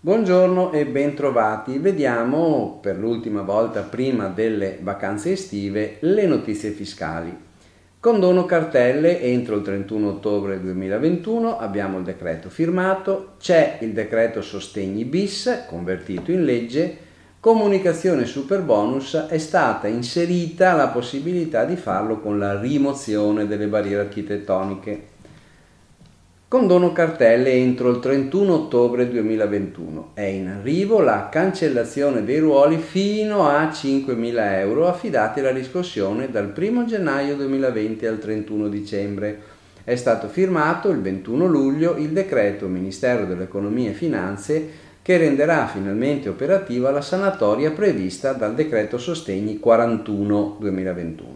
[0.00, 1.76] Buongiorno e bentrovati.
[1.76, 7.36] Vediamo per l'ultima volta prima delle vacanze estive le notizie fiscali.
[8.00, 15.04] Condono cartelle entro il 31 ottobre 2021 abbiamo il decreto firmato, c'è il decreto sostegni
[15.04, 16.96] bis convertito in legge,
[17.40, 24.02] comunicazione super bonus è stata inserita la possibilità di farlo con la rimozione delle barriere
[24.02, 25.08] architettoniche.
[26.46, 30.10] Condono cartelle entro il 31 ottobre 2021.
[30.12, 36.52] È in arrivo la cancellazione dei ruoli fino a 5.000 euro affidati alla riscossione dal
[36.54, 39.38] 1 gennaio 2020 al 31 dicembre.
[39.82, 46.28] È stato firmato il 21 luglio il decreto Ministero dell'Economia e Finanze che renderà finalmente
[46.28, 51.28] operativa la sanatoria prevista dal decreto Sostegni 41 2021.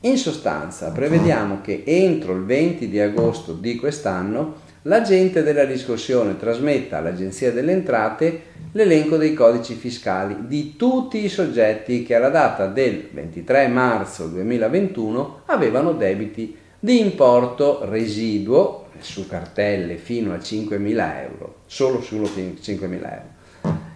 [0.00, 6.96] In sostanza prevediamo che entro il 20 di agosto di quest'anno l'agente della riscossione trasmetta
[6.96, 8.40] all'Agenzia delle Entrate
[8.72, 15.42] l'elenco dei codici fiscali di tutti i soggetti che alla data del 23 marzo 2021
[15.44, 23.40] avevano debiti di importo residuo su cartelle fino a 5.000 euro, solo su 5.000 euro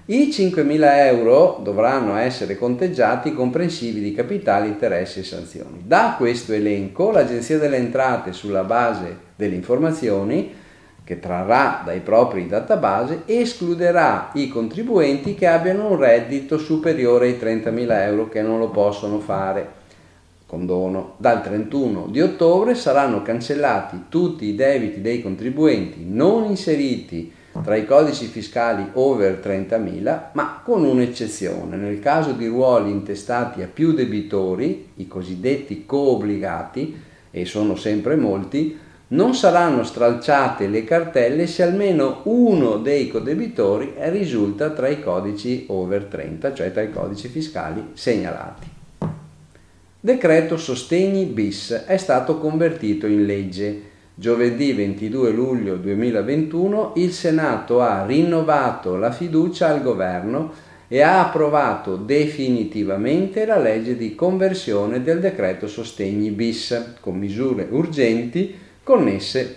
[0.09, 5.83] i 5.000 euro dovranno essere conteggiati comprensivi di capitali, interessi e sanzioni.
[5.85, 10.55] Da questo elenco l'Agenzia delle Entrate, sulla base delle informazioni
[11.03, 17.91] che trarrà dai propri database, escluderà i contribuenti che abbiano un reddito superiore ai 30.000
[18.03, 19.76] euro che non lo possono fare.
[20.57, 21.17] Condono.
[21.19, 27.31] Dal 31 di ottobre saranno cancellati tutti i debiti dei contribuenti non inseriti
[27.63, 31.77] tra i codici fiscali over 30.000, ma con un'eccezione.
[31.77, 38.79] Nel caso di ruoli intestati a più debitori, i cosiddetti coobbligati, e sono sempre molti,
[39.09, 46.05] non saranno stralciate le cartelle se almeno uno dei codebitori risulta tra i codici over
[46.05, 48.76] 30, cioè tra i codici fiscali segnalati.
[50.07, 51.83] Decreto Sostegni bis.
[51.85, 53.83] È stato convertito in legge.
[54.15, 60.53] Giovedì 22 luglio 2021 il Senato ha rinnovato la fiducia al governo
[60.87, 68.55] e ha approvato definitivamente la legge di conversione del decreto sostegni bis con misure urgenti
[68.85, 69.57] connesse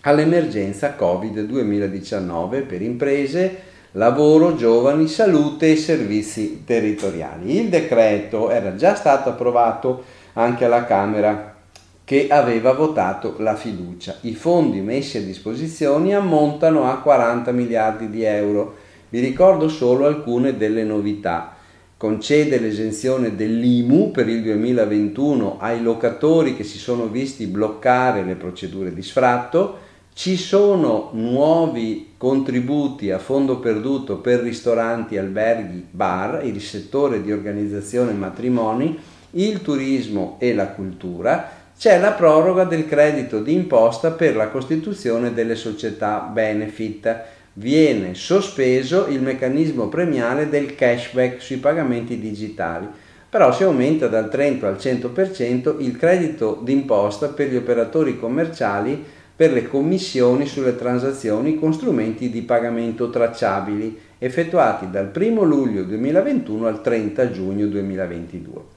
[0.00, 7.58] all'emergenza Covid 2019 per imprese, lavoro, giovani, salute e servizi territoriali.
[7.58, 11.54] Il decreto era già stato approvato anche alla Camera
[12.04, 14.16] che aveva votato la fiducia.
[14.22, 18.76] I fondi messi a disposizione ammontano a 40 miliardi di euro.
[19.08, 21.56] Vi ricordo solo alcune delle novità.
[21.96, 28.92] Concede l'esenzione dell'IMU per il 2021 ai locatori che si sono visti bloccare le procedure
[28.92, 29.78] di sfratto.
[30.16, 38.12] Ci sono nuovi contributi a fondo perduto per ristoranti, alberghi, bar, il settore di organizzazione
[38.12, 38.96] matrimoni,
[39.32, 45.56] il turismo e la cultura c'è la proroga del credito d'imposta per la costituzione delle
[45.56, 47.22] società benefit.
[47.54, 52.86] Viene sospeso il meccanismo premiale del cashback sui pagamenti digitali,
[53.28, 59.52] però si aumenta dal 30 al 100% il credito d'imposta per gli operatori commerciali per
[59.52, 66.80] le commissioni sulle transazioni con strumenti di pagamento tracciabili effettuati dal 1 luglio 2021 al
[66.80, 68.74] 30 giugno 2022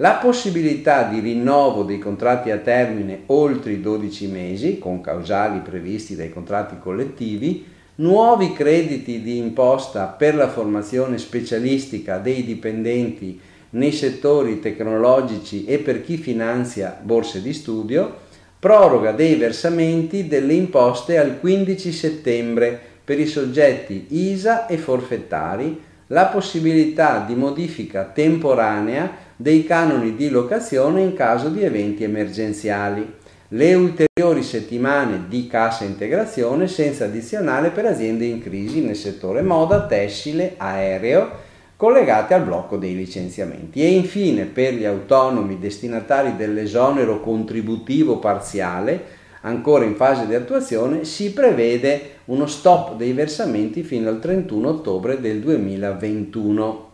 [0.00, 6.16] la possibilità di rinnovo dei contratti a termine oltre i 12 mesi, con causali previsti
[6.16, 13.38] dai contratti collettivi, nuovi crediti di imposta per la formazione specialistica dei dipendenti
[13.72, 18.28] nei settori tecnologici e per chi finanzia borse di studio,
[18.60, 26.26] proroga dei versamenti delle imposte al 15 settembre per i soggetti ISA e forfettari, la
[26.26, 33.14] possibilità di modifica temporanea dei canoni di locazione in caso di eventi emergenziali,
[33.48, 39.86] le ulteriori settimane di cassa integrazione senza addizionale per aziende in crisi nel settore moda,
[39.86, 41.48] tessile, aereo,
[41.80, 49.02] collegate al blocco dei licenziamenti e infine per gli autonomi destinatari dell'esonero contributivo parziale,
[49.40, 55.22] ancora in fase di attuazione, si prevede uno stop dei versamenti fino al 31 ottobre
[55.22, 56.88] del 2021.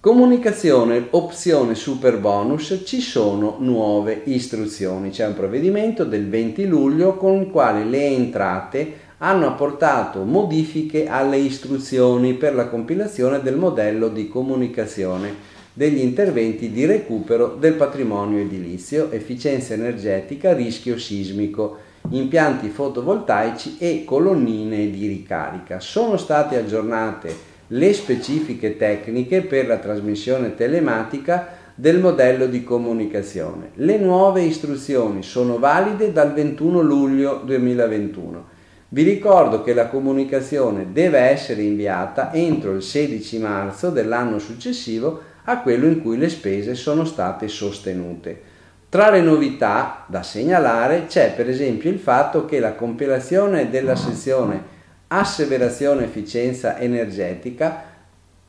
[0.00, 5.08] Comunicazione, opzione super bonus, ci sono nuove istruzioni.
[5.08, 11.36] C'è un provvedimento del 20 luglio con il quale le entrate hanno apportato modifiche alle
[11.36, 19.10] istruzioni per la compilazione del modello di comunicazione degli interventi di recupero del patrimonio edilizio,
[19.10, 21.78] efficienza energetica, rischio sismico,
[22.10, 25.80] impianti fotovoltaici e colonnine di ricarica.
[25.80, 33.70] Sono state aggiornate le specifiche tecniche per la trasmissione telematica del modello di comunicazione.
[33.74, 38.58] Le nuove istruzioni sono valide dal 21 luglio 2021.
[38.92, 45.60] Vi ricordo che la comunicazione deve essere inviata entro il 16 marzo dell'anno successivo a
[45.60, 48.42] quello in cui le spese sono state sostenute.
[48.88, 54.60] Tra le novità da segnalare c'è per esempio il fatto che la compilazione della sezione
[55.06, 57.84] asseverazione efficienza energetica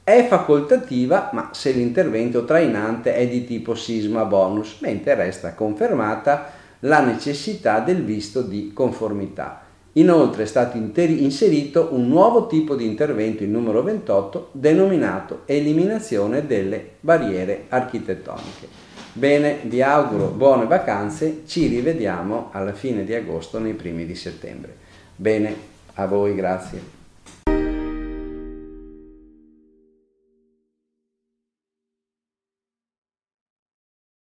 [0.04, 6.50] è facoltativa ma se l'intervento trainante è di tipo sisma bonus, mentre resta confermata
[6.80, 9.70] la necessità del visto di conformità.
[9.94, 16.92] Inoltre è stato inserito un nuovo tipo di intervento, il numero 28, denominato eliminazione delle
[17.02, 18.68] barriere architettoniche.
[19.14, 24.78] Bene, vi auguro buone vacanze, ci rivediamo alla fine di agosto, nei primi di settembre.
[25.18, 25.54] Bene,
[25.96, 27.01] a voi, grazie.